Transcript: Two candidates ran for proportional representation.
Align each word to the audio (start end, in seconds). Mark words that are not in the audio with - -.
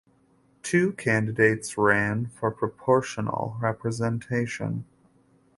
Two 0.63 0.93
candidates 0.93 1.77
ran 1.77 2.25
for 2.25 2.49
proportional 2.49 3.55
representation. 3.59 4.85